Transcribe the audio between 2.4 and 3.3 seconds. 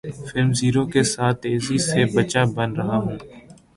بن رہا ہوں